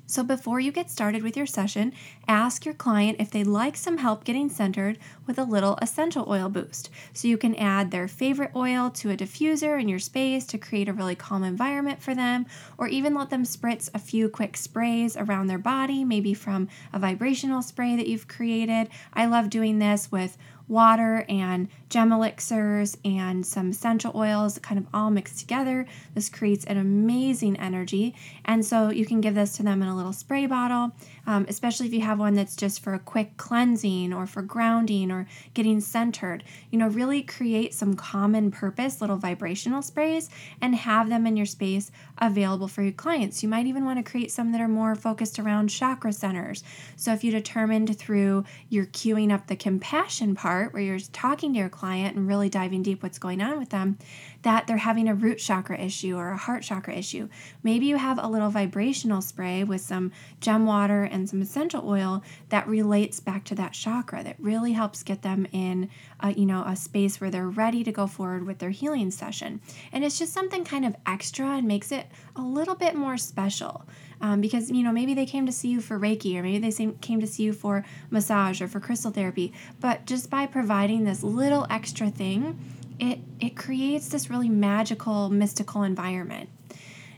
So, 0.10 0.24
before 0.24 0.62
you 0.62 0.72
get 0.72 0.90
started 0.90 1.22
with 1.22 1.36
your 1.36 1.46
session, 1.46 1.92
ask 2.30 2.64
your 2.64 2.74
client 2.74 3.18
if 3.20 3.30
they'd 3.30 3.46
like 3.46 3.76
some 3.76 3.98
help 3.98 4.24
getting 4.24 4.48
centered 4.48 4.98
with 5.26 5.38
a 5.38 5.44
little 5.44 5.78
essential 5.82 6.26
oil 6.30 6.48
boost. 6.48 6.90
So, 7.12 7.28
you 7.28 7.38
can 7.38 7.54
add 7.56 7.92
their 7.92 8.08
favorite 8.08 8.52
oil 8.56 8.90
to 8.92 9.12
a 9.12 9.18
diffuser 9.18 9.80
in 9.80 9.90
your 9.90 10.00
space 10.00 10.46
to 10.46 10.58
create 10.58 10.88
a 10.88 10.94
really 10.94 11.16
calm 11.16 11.44
environment 11.44 12.02
for 12.02 12.16
them, 12.16 12.46
or 12.78 12.88
even 12.88 13.16
let 13.16 13.30
them 13.30 13.44
spritz 13.44 13.90
a 13.94 14.00
few 14.00 14.30
quick 14.30 14.56
sprays 14.56 15.18
around 15.18 15.48
their 15.48 15.58
body, 15.58 16.06
maybe 16.06 16.34
from 16.34 16.70
a 16.94 17.00
vibrational 17.00 17.62
spray 17.62 17.98
that 17.98 18.08
you've 18.08 18.30
created. 18.30 18.88
I 19.14 19.26
love 19.26 19.50
doing 19.50 19.80
this 19.80 20.10
with 20.10 20.38
water 20.68 21.26
and 21.30 21.68
gem 21.90 22.12
elixirs 22.12 22.98
and 23.06 23.46
some 23.46 23.70
essential 23.70 24.12
oils 24.14 24.60
kind 24.60 24.78
of 24.78 24.86
all 24.94 25.10
mixed 25.10 25.40
together. 25.40 25.86
This 26.14 26.30
creates 26.30 26.66
an 26.66 26.78
amazing 26.78 27.58
energy. 27.58 28.14
And 28.44 28.66
so 28.66 28.90
you 28.90 29.06
can 29.06 29.22
give 29.22 29.36
this 29.36 29.56
to 29.58 29.64
them 29.64 29.82
in 29.82 29.88
a 29.88 29.96
little 29.96 30.12
spray 30.12 30.46
bottle, 30.46 30.92
um, 31.26 31.46
especially 31.48 31.88
if 31.88 31.94
you 31.94 32.02
have 32.02 32.20
one 32.20 32.34
that's 32.34 32.56
just 32.56 32.84
for 32.84 32.94
a 32.94 33.00
quick 33.00 33.38
cleansing 33.38 34.14
or 34.14 34.28
for 34.28 34.42
grounding 34.42 35.12
or 35.12 35.28
getting 35.54 35.80
centered. 35.80 36.44
You 36.72 36.80
know, 36.80 36.90
really 36.90 37.22
create 37.22 37.74
some 37.74 37.96
common 37.96 38.52
purpose 38.52 39.00
little 39.00 39.18
vibrational 39.18 39.82
sprays 39.82 40.30
and 40.62 40.76
have 40.76 41.10
them 41.10 41.26
in 41.26 41.38
your 41.38 41.46
space 41.46 41.92
available 42.18 42.68
for 42.68 42.82
your 42.82 42.92
clients. 42.92 43.42
You 43.42 43.50
might 43.50 43.68
even 43.68 43.86
want 43.86 44.04
to 44.04 44.10
create 44.10 44.32
some 44.32 44.52
that 44.52 44.62
are 44.62 44.68
more 44.68 44.96
focused 44.96 45.40
around 45.40 45.70
chakra 45.70 46.12
centers. 46.12 46.64
So 46.96 47.14
if 47.14 47.24
you 47.24 47.32
determined 47.32 47.98
through 47.98 48.44
your 48.70 48.86
cueing 48.86 49.32
up 49.32 49.48
the 49.48 49.56
compassion 49.56 50.36
part 50.58 50.74
where 50.74 50.82
you're 50.82 51.00
talking 51.00 51.54
to 51.54 51.60
your 51.60 51.70
client 51.70 52.16
and 52.16 52.28
really 52.28 52.50
diving 52.50 52.82
deep 52.82 53.04
what's 53.04 53.20
going 53.20 53.42
on 53.42 53.60
with 53.60 53.70
them, 53.70 53.96
that 54.42 54.66
they're 54.66 54.78
having 54.78 55.08
a 55.08 55.14
root 55.14 55.38
chakra 55.38 55.80
issue 55.80 56.18
or 56.18 56.30
a 56.30 56.38
heart 56.38 56.64
chakra 56.64 56.96
issue. 56.96 57.30
Maybe 57.62 57.86
you 57.86 57.98
have 57.98 58.18
a 58.20 58.28
little 58.28 58.50
vibrational 58.50 59.22
spray 59.22 59.64
with 59.64 59.82
some 59.82 60.12
gem 60.42 60.66
water 60.66 61.04
and 61.04 61.30
some 61.30 61.44
essential 61.44 61.88
oil 61.88 62.24
that 62.50 62.68
relates 62.68 63.20
back 63.20 63.44
to 63.46 63.56
that 63.56 63.74
chakra 63.74 64.24
that 64.24 64.36
really 64.40 64.72
helps 64.72 65.04
get 65.04 65.22
them 65.22 65.46
in 65.52 65.90
a, 66.22 66.34
you 66.34 66.48
know 66.48 66.64
a 66.66 66.76
space 66.76 67.22
where 67.22 67.30
they're 67.30 67.50
ready 67.50 67.84
to 67.84 67.92
go 67.92 68.08
forward 68.08 68.48
with 68.48 68.58
their 68.58 68.72
healing 68.72 69.12
session. 69.12 69.62
And 69.92 70.04
it's 70.04 70.18
just 70.18 70.34
something 70.34 70.64
kind 70.64 70.86
of 70.86 70.96
extra 71.06 71.58
and 71.58 71.68
makes 71.68 71.92
it 71.92 72.08
a 72.36 72.42
little 72.42 72.76
bit 72.76 72.96
more 72.96 73.18
special. 73.18 73.86
Um, 74.20 74.42
because 74.42 74.72
you 74.72 74.84
know 74.84 74.92
maybe 74.92 75.14
they 75.14 75.26
came 75.26 75.46
to 75.46 75.52
see 75.52 75.70
you 75.70 75.80
for 75.80 76.00
reiki 76.00 76.36
or 76.36 76.44
maybe 76.44 76.58
they 76.58 76.92
came 77.02 77.20
to 77.22 77.28
see 77.28 77.44
you 77.44 77.54
for 77.54 77.86
massage 78.10 78.62
or 78.62 78.68
for 78.68 78.80
crystal 78.80 79.12
therapy 79.12 79.54
but 79.80 80.06
just 80.06 80.30
by 80.32 80.48
providing 80.48 81.04
this 81.04 81.22
little 81.22 81.68
extra 81.70 82.10
thing 82.10 82.60
it 83.00 83.20
it 83.40 83.56
creates 83.56 84.10
this 84.10 84.30
really 84.30 84.50
magical 84.50 85.30
mystical 85.30 85.84
environment 85.84 86.50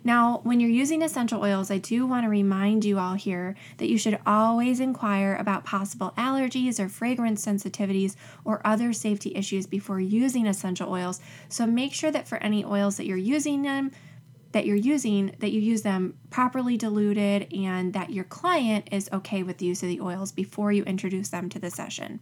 now, 0.03 0.39
when 0.43 0.59
you're 0.59 0.69
using 0.69 1.01
essential 1.01 1.41
oils, 1.41 1.69
I 1.69 1.77
do 1.77 2.05
want 2.05 2.23
to 2.23 2.29
remind 2.29 2.85
you 2.85 2.99
all 2.99 3.15
here 3.15 3.55
that 3.77 3.89
you 3.89 3.97
should 3.97 4.19
always 4.25 4.79
inquire 4.79 5.35
about 5.35 5.65
possible 5.65 6.13
allergies 6.17 6.79
or 6.79 6.87
fragrance 6.87 7.45
sensitivities 7.45 8.15
or 8.45 8.61
other 8.63 8.93
safety 8.93 9.35
issues 9.35 9.67
before 9.67 9.99
using 9.99 10.47
essential 10.47 10.91
oils. 10.91 11.19
So 11.49 11.65
make 11.65 11.93
sure 11.93 12.11
that 12.11 12.27
for 12.27 12.37
any 12.37 12.63
oils 12.63 12.97
that 12.97 13.05
you're 13.05 13.17
using 13.17 13.63
them, 13.63 13.91
that 14.51 14.65
you're 14.65 14.75
using 14.75 15.35
that 15.39 15.51
you 15.51 15.61
use 15.61 15.83
them 15.83 16.17
properly 16.29 16.77
diluted 16.77 17.53
and 17.53 17.93
that 17.93 18.09
your 18.09 18.23
client 18.23 18.87
is 18.91 19.09
okay 19.13 19.43
with 19.43 19.57
the 19.57 19.65
use 19.65 19.83
of 19.83 19.89
the 19.89 20.01
oils 20.01 20.31
before 20.31 20.71
you 20.71 20.83
introduce 20.83 21.29
them 21.29 21.49
to 21.49 21.59
the 21.59 21.69
session. 21.69 22.19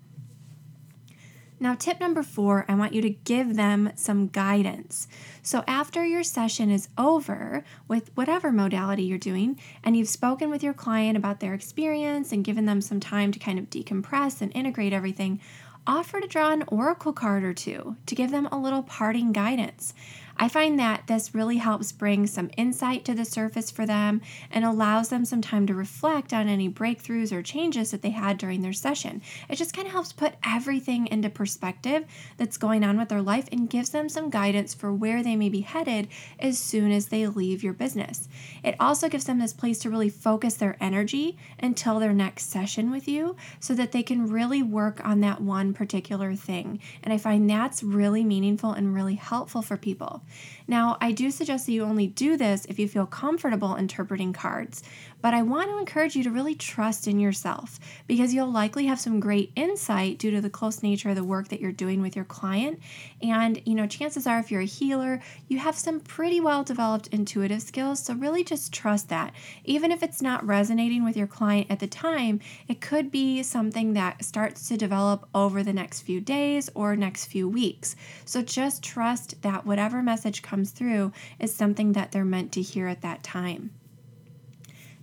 Now, 1.60 1.74
tip 1.74 2.00
number 2.00 2.22
four, 2.22 2.66
I 2.68 2.76
want 2.76 2.94
you 2.94 3.02
to 3.02 3.10
give 3.10 3.56
them 3.56 3.92
some 3.96 4.28
guidance. 4.28 5.08
So, 5.42 5.64
after 5.68 6.06
your 6.06 6.22
session 6.22 6.70
is 6.70 6.90
over 7.00 7.64
with 7.88 8.12
whatever 8.14 8.52
modality 8.52 9.04
you're 9.04 9.18
doing, 9.18 9.60
and 9.84 9.98
you've 9.98 10.08
spoken 10.08 10.52
with 10.52 10.62
your 10.62 10.76
client 10.76 11.18
about 11.18 11.40
their 11.40 11.56
experience 11.56 12.32
and 12.32 12.44
given 12.46 12.66
them 12.66 12.80
some 12.80 13.00
time 13.00 13.32
to 13.32 13.40
kind 13.40 13.58
of 13.58 13.72
decompress 13.72 14.40
and 14.40 14.56
integrate 14.56 14.94
everything, 14.94 15.42
offer 15.88 16.20
to 16.20 16.28
draw 16.28 16.52
an 16.52 16.64
oracle 16.68 17.14
card 17.14 17.44
or 17.44 17.54
two 17.54 17.96
to 18.06 18.14
give 18.14 18.30
them 18.30 18.48
a 18.52 18.60
little 18.60 18.84
parting 18.84 19.32
guidance. 19.32 19.96
I 20.40 20.50
find 20.50 20.80
that 20.80 21.08
this 21.08 21.34
really 21.34 21.58
helps 21.58 21.92
bring 21.92 22.28
some 22.28 22.52
insight 22.58 23.04
to 23.06 23.16
the 23.16 23.26
surface 23.26 23.72
for 23.72 23.88
them 23.88 24.22
and 24.52 24.64
allows 24.64 25.10
them 25.10 25.26
some 25.26 25.42
time 25.42 25.66
to 25.66 25.74
reflect 25.74 26.32
on 26.32 26.48
any 26.48 26.70
breakthroughs 26.70 27.32
or 27.32 27.42
changes 27.42 27.90
that 27.90 28.04
they 28.04 28.12
had 28.12 28.38
during 28.38 28.62
their 28.62 28.74
session. 28.74 29.24
It 29.50 29.56
just 29.56 29.74
kind 29.74 29.88
of 29.88 29.94
helps 29.94 30.14
put 30.14 30.36
everything 30.46 31.08
into 31.08 31.30
perspective 31.30 32.06
that's 32.38 32.58
going 32.58 32.84
on 32.84 33.00
with 33.00 33.10
their 33.10 33.22
life 33.22 33.50
and 33.52 33.70
gives 33.70 33.90
them 33.90 34.10
some 34.10 34.30
guidance 34.30 34.76
for 34.76 34.94
where 34.94 35.24
they 35.24 35.36
may 35.36 35.50
be 35.50 35.62
headed 35.62 36.08
as 36.40 36.60
soon 36.60 36.92
as 36.92 37.08
they 37.08 37.26
leave 37.26 37.64
your 37.64 37.74
business. 37.74 38.30
It 38.64 38.76
also 38.80 39.10
gives 39.10 39.26
them 39.26 39.40
this 39.40 39.54
place 39.54 39.80
to 39.80 39.90
really 39.90 40.10
focus 40.10 40.54
their 40.54 40.78
energy 40.80 41.36
until 41.60 42.00
their 42.00 42.14
next 42.14 42.52
session 42.52 42.92
with 42.92 43.08
you 43.08 43.36
so 43.60 43.74
that 43.74 43.92
they 43.92 44.04
can 44.04 44.30
really 44.30 44.62
work 44.62 45.04
on 45.04 45.22
that 45.22 45.42
one 45.42 45.74
particular 45.74 46.36
thing. 46.36 46.80
And 47.02 47.12
I 47.12 47.18
find 47.18 47.50
that's 47.50 47.82
really 47.82 48.24
meaningful 48.24 48.74
and 48.74 48.94
really 48.94 49.16
helpful 49.16 49.64
for 49.64 49.78
people. 49.78 50.22
Now, 50.68 50.98
I 51.00 51.12
do 51.12 51.32
suggest 51.32 51.66
that 51.66 51.72
you 51.72 51.84
only 51.84 52.08
do 52.08 52.38
this 52.38 52.66
if 52.66 52.80
you 52.80 52.88
feel 52.88 53.06
comfortable 53.06 53.76
interpreting 53.76 54.34
cards, 54.34 54.84
but 55.22 55.34
I 55.34 55.42
want 55.42 55.70
to 55.70 55.78
encourage 55.78 56.16
you 56.16 56.24
to 56.24 56.32
really 56.32 56.56
trust 56.56 57.08
in 57.08 57.20
yourself 57.20 57.80
because 58.08 58.34
you'll 58.34 58.52
likely 58.52 58.86
have 58.86 59.00
some 59.00 59.20
great 59.20 59.52
insight 59.56 60.20
due 60.20 60.32
to 60.32 60.42
the 60.42 60.50
close 60.50 60.84
nature 60.84 61.10
of 61.10 61.16
the 61.16 61.24
work 61.24 61.48
that 61.50 61.60
you're 61.60 61.72
doing 61.72 62.02
with 62.02 62.16
your 62.16 62.26
client. 62.26 62.80
And, 63.22 63.62
you 63.66 63.74
know, 63.74 63.88
chances 63.88 64.28
are 64.28 64.40
if 64.40 64.52
you're 64.52 64.62
a 64.62 64.66
healer, 64.66 65.22
you 65.48 65.60
have 65.60 65.76
some 65.76 66.00
pretty 66.00 66.40
well 66.40 66.64
developed 66.64 67.08
intuitive 67.08 67.62
skills. 67.62 68.04
So 68.04 68.14
really 68.14 68.44
just 68.44 68.74
trust 68.74 69.10
that. 69.10 69.34
Even 69.66 69.92
if 69.92 70.04
it's 70.04 70.22
not 70.22 70.46
resonating 70.46 71.04
with 71.04 71.18
your 71.18 71.28
client 71.28 71.68
at 71.70 71.80
the 71.80 71.88
time, 71.88 72.40
it 72.68 72.82
could 72.82 73.12
be 73.12 73.42
something 73.44 73.94
that 73.94 74.24
starts 74.24 74.68
to 74.68 74.78
develop 74.78 75.28
over 75.34 75.64
the 75.64 75.74
next 75.74 76.02
few 76.02 76.22
days 76.22 76.70
or 76.76 76.96
next 76.96 77.26
few 77.26 77.50
weeks. 77.50 77.96
So 78.26 78.42
just 78.42 78.84
trust 78.84 79.42
that 79.42 79.66
whatever 79.66 80.04
message 80.04 80.42
comes 80.42 80.72
through 80.72 81.12
is 81.40 81.54
something 81.54 81.94
that 81.94 82.12
they're 82.12 82.26
meant 82.26 82.52
to 82.54 82.62
hear 82.62 82.88
at 82.88 83.02
that 83.02 83.24
time. 83.24 83.72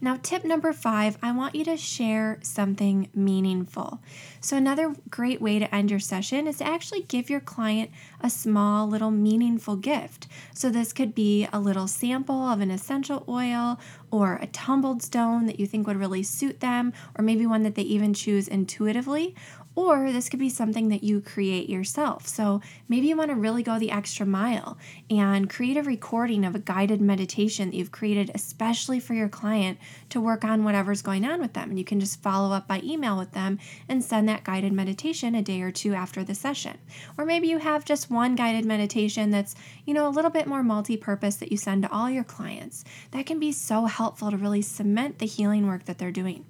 Now, 0.04 0.18
tip 0.23 0.44
number 0.44 0.75
five, 0.75 1.16
I 1.23 1.32
want 1.32 1.54
you 1.54 1.64
to 1.64 1.78
share 1.78 2.38
something 2.42 3.08
meaningful. 3.14 4.00
So, 4.38 4.54
another 4.54 4.94
great 5.08 5.40
way 5.40 5.58
to 5.58 5.75
end 5.75 5.90
your 5.90 5.99
session 5.99 6.46
is 6.46 6.58
to 6.58 6.66
actually 6.66 7.00
give 7.00 7.30
your 7.30 7.40
client 7.40 7.90
a 8.20 8.28
small, 8.28 8.87
little 8.87 9.11
meaningful 9.11 9.76
gift. 9.76 10.26
So, 10.52 10.68
this 10.68 10.92
could 10.92 11.14
be 11.14 11.49
a 11.54 11.58
little 11.58 11.87
sample 11.87 12.42
of 12.42 12.61
an 12.61 12.70
essential 12.70 13.25
oil 13.26 13.80
or 14.11 14.38
a 14.42 14.46
tumbled 14.49 15.02
stone 15.02 15.46
that 15.46 15.58
you 15.58 15.66
think 15.66 15.87
would 15.87 15.96
really 15.96 16.23
suit 16.23 16.61
them, 16.61 16.92
or 17.16 17.25
maybe 17.25 17.46
one 17.46 17.62
that 17.62 17.75
they 17.75 17.82
even 17.82 18.12
choose 18.12 18.46
intuitively, 18.46 19.34
or 19.76 20.12
this 20.12 20.28
could 20.28 20.38
be 20.38 20.49
something 20.49 20.88
that 20.88 21.02
you 21.02 21.21
create 21.21 21.69
yourself. 21.69 22.26
So 22.26 22.61
maybe 22.88 23.09
you 23.09 23.16
want 23.16 23.31
to 23.31 23.37
really 23.37 23.62
go 23.62 23.78
the 23.78 23.90
extra 23.90 24.25
mile 24.25 24.78
and 25.11 25.50
create 25.50 25.76
a 25.76 25.83
recording 25.83 26.45
of 26.45 26.54
a 26.54 26.61
guided 26.61 27.00
meditation 27.00 27.71
that 27.71 27.76
you've 27.76 27.93
created 27.93 28.31
especially 28.35 29.00
for 29.00 29.14
your 29.14 29.28
client 29.28 29.78
to 30.11 30.21
work 30.21 30.45
on 30.45 30.64
whatever's 30.64 31.02
going 31.02 31.25
on 31.25 31.40
with 31.40 31.54
them. 31.54 31.71
And 31.71 31.78
you 31.78 31.85
can 31.85 32.00
just 32.00 32.23
follow 32.23 32.54
up 32.54 32.69
by 32.69 32.81
email 32.85 33.19
with 33.19 33.33
them 33.33 33.59
and 33.88 34.04
send 34.04 34.28
that 34.28 34.45
guided 34.45 34.73
meditation 34.73 35.35
a 35.35 35.43
day 35.43 35.61
or 35.61 35.73
two 35.73 35.95
after 35.95 36.23
the 36.23 36.35
session. 36.35 36.78
Or 37.19 37.25
maybe 37.25 37.49
you 37.49 37.59
have 37.59 37.85
just 37.85 38.11
one 38.11 38.35
guided 38.37 38.64
meditation 38.64 39.31
that's, 39.31 39.54
you 39.85 39.95
know, 39.95 40.07
a 40.07 40.11
little 40.11 40.31
bit 40.31 40.47
more 40.47 40.62
multi 40.62 40.97
purpose 40.97 41.37
that 41.37 41.50
you 41.50 41.57
send 41.57 41.83
to 41.83 41.93
all 41.93 42.09
your 42.09 42.25
clients. 42.25 42.85
That 43.11 43.26
can 43.26 43.40
be 43.40 43.52
so 43.52 43.87
helpful 43.87 44.31
to 44.31 44.37
really 44.37 44.62
cement 44.62 45.19
the 45.19 45.26
healing 45.26 45.66
work 45.66 45.85
that 45.87 45.99
they're 45.99 46.11
doing. 46.12 46.45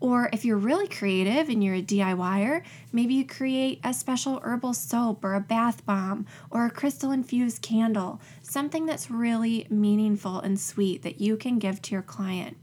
Or 0.00 0.30
if 0.32 0.46
you're 0.46 0.56
really 0.56 0.88
creative 0.88 1.50
and 1.50 1.62
you're 1.62 1.74
a 1.74 1.82
DIYer, 1.82 2.62
maybe 2.90 3.14
you 3.14 3.26
create 3.26 3.80
a 3.84 3.92
special 3.92 4.40
herbal 4.42 4.72
soap 4.72 5.22
or 5.22 5.34
a 5.34 5.40
bath 5.40 5.84
bomb 5.84 6.26
or 6.50 6.64
a 6.64 6.70
crystal 6.70 7.10
infused 7.12 7.60
candle, 7.60 8.18
something 8.42 8.86
that's 8.86 9.10
really 9.10 9.66
meaningful 9.68 10.40
and 10.40 10.58
sweet 10.58 11.02
that 11.02 11.20
you 11.20 11.36
can 11.36 11.58
give 11.58 11.82
to 11.82 11.92
your 11.92 12.02
client. 12.02 12.56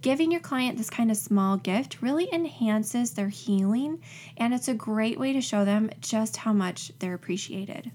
Giving 0.00 0.32
your 0.32 0.40
client 0.40 0.76
this 0.76 0.90
kind 0.90 1.12
of 1.12 1.16
small 1.16 1.56
gift 1.56 2.02
really 2.02 2.28
enhances 2.32 3.12
their 3.12 3.28
healing, 3.28 4.02
and 4.36 4.52
it's 4.52 4.66
a 4.66 4.74
great 4.74 5.20
way 5.20 5.32
to 5.32 5.40
show 5.40 5.64
them 5.64 5.90
just 6.00 6.38
how 6.38 6.52
much 6.52 6.90
they're 6.98 7.14
appreciated. 7.14 7.92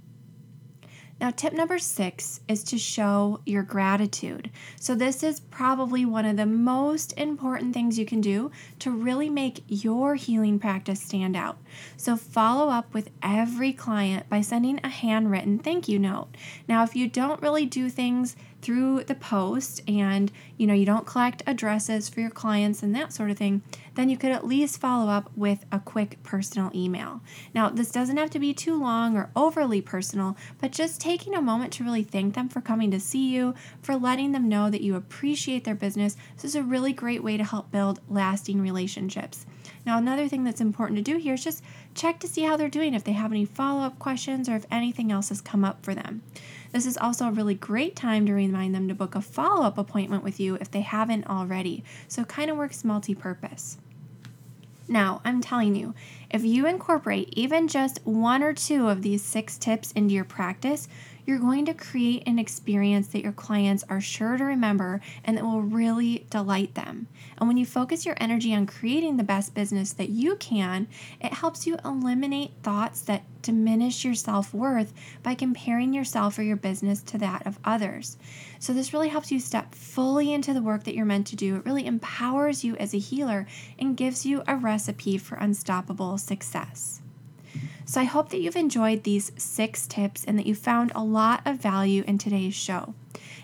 Now, 1.20 1.32
tip 1.32 1.54
number 1.54 1.80
six 1.80 2.42
is 2.48 2.64
to 2.66 2.78
show 2.78 3.40
your 3.46 3.64
gratitude. 3.64 4.52
So, 4.80 4.94
this 4.94 5.24
is 5.24 5.40
probably 5.40 6.06
one 6.06 6.26
of 6.26 6.38
the 6.38 6.46
most 6.46 7.14
important 7.18 7.74
things 7.74 7.98
you 7.98 8.06
can 8.06 8.22
do 8.22 8.52
to 8.80 8.92
really 8.92 9.30
make 9.30 9.64
your 9.68 10.14
healing 10.14 10.60
practice 10.60 11.02
stand 11.02 11.36
out. 11.36 11.58
So, 11.98 12.18
follow 12.18 12.70
up 12.70 12.94
with 12.94 13.10
every 13.24 13.74
client 13.74 14.30
by 14.30 14.42
sending 14.42 14.80
a 14.84 14.90
handwritten 14.90 15.58
thank 15.58 15.88
you 15.88 15.98
note. 15.98 16.28
Now, 16.68 16.84
if 16.84 16.96
you 16.96 17.10
don't 17.10 17.42
really 17.42 17.66
do 17.66 17.90
things 17.90 18.36
through 18.68 19.02
the 19.06 19.16
post 19.16 19.80
and 19.88 20.30
you 20.58 20.68
know 20.68 20.74
you 20.74 20.86
don't 20.86 21.08
collect 21.08 21.42
addresses 21.48 22.10
for 22.10 22.20
your 22.20 22.30
clients 22.30 22.84
and 22.84 22.94
that 22.94 23.14
sort 23.14 23.32
of 23.32 23.38
thing 23.38 23.62
then 23.94 24.10
you 24.10 24.18
could 24.18 24.30
at 24.30 24.46
least 24.46 24.82
follow 24.82 25.10
up 25.10 25.32
with 25.38 25.66
a 25.72 25.80
quick 25.80 26.22
personal 26.22 26.70
email. 26.76 27.22
Now 27.56 27.70
this 27.70 27.92
doesn't 27.92 28.18
have 28.18 28.30
to 28.32 28.40
be 28.40 28.54
too 28.54 28.78
long 28.78 29.16
or 29.16 29.32
overly 29.38 29.80
personal 29.80 30.36
but 30.60 30.74
just 30.74 31.00
taking 31.00 31.34
a 31.34 31.42
moment 31.42 31.72
to 31.74 31.86
really 31.86 32.04
thank 32.04 32.36
them 32.36 32.50
for 32.50 32.60
coming 32.60 32.92
to 32.92 33.00
see 33.00 33.30
you 33.30 33.56
for 33.82 33.96
letting 33.96 34.34
them 34.34 34.50
know 34.50 34.70
that 34.70 34.82
you 34.82 34.98
appreciate 34.98 35.64
their 35.64 35.74
business. 35.74 36.18
This 36.36 36.44
is 36.44 36.56
a 36.56 36.62
really 36.62 36.92
great 36.92 37.24
way 37.24 37.38
to 37.38 37.46
help 37.46 37.72
build 37.72 38.02
lasting 38.10 38.60
relationships. 38.60 39.46
Now 39.86 39.98
another 39.98 40.28
thing 40.28 40.44
that's 40.44 40.60
important 40.60 40.98
to 40.98 41.04
do 41.04 41.18
here 41.18 41.36
is 41.36 41.44
just 41.46 41.64
check 41.96 42.20
to 42.20 42.28
see 42.28 42.44
how 42.44 42.58
they're 42.58 42.68
doing 42.68 42.94
if 42.94 43.06
they 43.06 43.14
have 43.14 43.32
any 43.32 43.46
follow-up 43.46 43.98
questions 43.98 44.50
or 44.50 44.58
if 44.58 44.66
anything 44.70 45.10
else 45.10 45.30
has 45.30 45.40
come 45.40 45.64
up 45.64 45.86
for 45.86 45.96
them 45.96 46.22
this 46.78 46.86
is 46.86 46.98
also 46.98 47.28
a 47.28 47.32
really 47.32 47.56
great 47.56 47.96
time 47.96 48.28
to 48.28 48.34
remind 48.34 48.76
them 48.76 48.88
to 48.88 48.94
book 48.94 49.16
a 49.16 49.22
follow 49.22 49.66
up 49.66 49.80
appointment 49.80 50.24
with 50.24 50.40
you 50.40 50.60
if 50.62 50.70
they 50.70 50.82
haven't 50.82 51.26
already, 51.26 51.84
so 52.08 52.22
it 52.22 52.28
kind 52.28 52.52
of 52.52 52.58
works 52.58 52.84
multi 52.84 53.16
purpose. 53.16 53.80
Now, 54.88 55.20
I'm 55.26 55.42
telling 55.42 55.76
you, 55.76 55.96
if 56.30 56.46
you 56.46 56.68
incorporate 56.68 57.30
even 57.32 57.68
just 57.68 58.00
one 58.06 58.44
or 58.44 58.54
two 58.54 58.90
of 58.90 59.02
these 59.02 59.24
six 59.24 59.58
tips 59.58 59.92
into 59.94 60.14
your 60.14 60.24
practice, 60.24 60.88
you're 61.28 61.38
going 61.38 61.66
to 61.66 61.74
create 61.74 62.24
an 62.26 62.40
experience 62.40 63.10
that 63.10 63.22
your 63.22 63.34
clients 63.34 63.84
are 63.90 64.00
sure 64.00 64.38
to 64.38 64.46
remember 64.46 65.02
and 65.26 65.38
that 65.38 65.44
will 65.44 65.62
really 65.62 66.26
delight 66.30 66.74
them. 66.74 67.08
And 67.38 67.50
when 67.50 67.58
you 67.58 67.66
focus 67.66 68.06
your 68.06 68.16
energy 68.20 68.56
on 68.56 68.66
creating 68.66 69.18
the 69.18 69.24
best 69.24 69.54
business 69.54 69.92
that 69.94 70.10
you 70.10 70.38
can, 70.38 70.88
it 71.20 71.34
helps 71.34 71.68
you 71.68 71.78
eliminate 71.84 72.52
thoughts 72.64 73.02
that 73.02 73.24
diminish 73.42 74.06
your 74.06 74.16
self 74.16 74.54
worth 74.54 74.94
by 75.22 75.36
comparing 75.36 75.94
yourself 75.94 76.40
or 76.40 76.44
your 76.44 76.56
business 76.56 77.02
to 77.04 77.18
that 77.18 77.46
of 77.46 77.60
others. 77.66 78.18
So, 78.60 78.74
this 78.74 78.94
really 78.94 79.10
helps 79.10 79.32
you 79.32 79.40
step 79.40 79.76
fully 79.76 80.34
into 80.34 80.54
the 80.54 80.62
work 80.62 80.86
that 80.86 80.96
you're 80.96 81.06
meant 81.06 81.28
to 81.28 81.36
do. 81.36 81.58
It 81.58 81.66
really 81.66 81.86
empowers 81.86 82.64
you 82.64 82.76
as 82.78 82.94
a 82.94 83.00
healer 83.00 83.46
and 83.78 83.98
gives 83.98 84.26
you 84.26 84.44
a 84.48 84.56
recipe 84.56 85.18
for 85.18 85.36
unstoppable 85.36 86.18
success. 86.18 87.02
So 87.88 88.00
I 88.02 88.04
hope 88.04 88.30
that 88.30 88.42
you've 88.42 88.58
enjoyed 88.58 89.04
these 89.04 89.32
six 89.38 89.88
tips 89.88 90.26
and 90.26 90.38
that 90.38 90.46
you 90.46 90.56
found 90.56 90.92
a 90.94 91.02
lot 91.02 91.42
of 91.46 91.62
value 91.62 92.04
in 92.06 92.18
today's 92.18 92.54
show. 92.54 92.94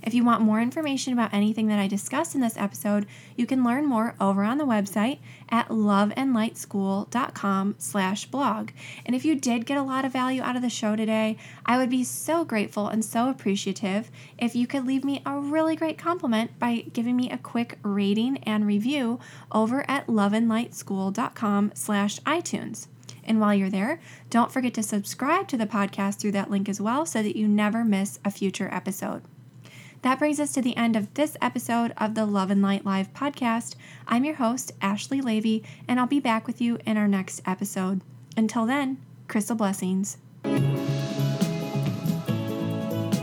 If 0.03 0.13
you 0.13 0.25
want 0.25 0.41
more 0.41 0.59
information 0.59 1.13
about 1.13 1.33
anything 1.33 1.69
that 1.69 1.79
I 1.79 1.87
discussed 1.87 2.35
in 2.35 2.41
this 2.41 2.57
episode, 2.57 3.05
you 3.37 3.45
can 3.45 3.63
learn 3.63 3.85
more 3.85 4.15
over 4.19 4.43
on 4.43 4.57
the 4.57 4.65
website 4.65 5.19
at 5.47 5.69
loveandlightschool.com 5.69 7.75
slash 7.77 8.25
blog. 8.25 8.71
And 9.05 9.15
if 9.15 9.23
you 9.23 9.35
did 9.35 9.65
get 9.65 9.77
a 9.77 9.81
lot 9.81 10.03
of 10.03 10.11
value 10.11 10.41
out 10.41 10.57
of 10.57 10.61
the 10.61 10.69
show 10.69 10.97
today, 10.97 11.37
I 11.65 11.77
would 11.77 11.89
be 11.89 12.03
so 12.03 12.43
grateful 12.43 12.89
and 12.89 13.05
so 13.05 13.29
appreciative 13.29 14.11
if 14.37 14.57
you 14.57 14.67
could 14.67 14.85
leave 14.85 15.05
me 15.05 15.21
a 15.25 15.39
really 15.39 15.77
great 15.77 15.97
compliment 15.97 16.59
by 16.59 16.83
giving 16.91 17.15
me 17.15 17.31
a 17.31 17.37
quick 17.37 17.77
rating 17.81 18.39
and 18.39 18.67
review 18.67 19.21
over 19.53 19.89
at 19.89 20.07
loveandlightschool.com 20.07 21.71
slash 21.75 22.19
iTunes. 22.19 22.87
And 23.25 23.39
while 23.39 23.53
you're 23.53 23.69
there, 23.69 23.99
don't 24.29 24.51
forget 24.51 24.73
to 24.75 24.83
subscribe 24.83 25.47
to 25.49 25.57
the 25.57 25.65
podcast 25.65 26.19
through 26.19 26.33
that 26.33 26.51
link 26.51 26.67
as 26.67 26.81
well 26.81 27.05
so 27.05 27.23
that 27.23 27.35
you 27.35 27.47
never 27.47 27.83
miss 27.83 28.19
a 28.25 28.31
future 28.31 28.69
episode. 28.71 29.23
That 30.03 30.19
brings 30.19 30.39
us 30.39 30.51
to 30.53 30.61
the 30.61 30.75
end 30.75 30.97
of 30.97 31.13
this 31.13 31.37
episode 31.41 31.93
of 31.97 32.13
the 32.13 32.25
Love 32.25 32.51
and 32.51 32.61
Light 32.61 32.85
Live 32.85 33.13
podcast. 33.13 33.75
I'm 34.05 34.25
your 34.25 34.35
host, 34.35 34.73
Ashley 34.81 35.21
Leavy, 35.21 35.63
and 35.87 35.97
I'll 35.97 36.07
be 36.07 36.19
back 36.19 36.45
with 36.45 36.59
you 36.59 36.77
in 36.85 36.97
our 36.97 37.07
next 37.07 37.41
episode. 37.45 38.01
Until 38.35 38.65
then, 38.65 38.97
crystal 39.29 39.55
blessings. 39.55 40.17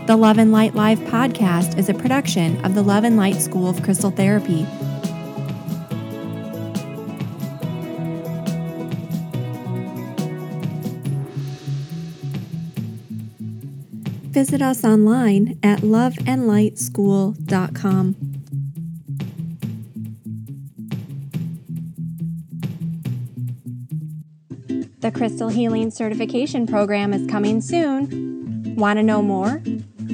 The 0.07 0.16
Love 0.16 0.38
and 0.38 0.50
Light 0.52 0.75
Live 0.75 1.00
podcast 1.00 1.76
is 1.78 1.90
a 1.90 1.95
production 1.95 2.64
of 2.64 2.75
the 2.75 2.83
Love 2.83 3.04
and 3.04 3.19
Light 3.19 3.42
School 3.42 3.69
of 3.69 3.83
Crystal 3.83 4.11
Therapy. 4.11 4.66
Visit 14.41 14.63
us 14.63 14.85
online 14.85 15.59
at 15.63 15.81
loveandlightschool.com. 15.81 18.17
The 25.01 25.11
Crystal 25.11 25.51
Healing 25.51 25.91
Certification 25.91 26.67
Program 26.67 27.13
is 27.13 27.31
coming 27.31 27.61
soon. 27.61 28.77
Want 28.77 28.99
to 28.99 29.03
know 29.03 29.21
more? 29.21 29.63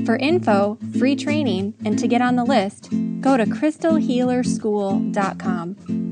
For 0.05 0.17
info, 0.17 0.77
free 0.99 1.15
training, 1.15 1.75
and 1.85 1.97
to 1.97 2.09
get 2.09 2.21
on 2.21 2.35
the 2.35 2.45
list, 2.45 2.89
go 3.21 3.37
to 3.37 3.47
crystalhealerschool.com. 3.47 6.06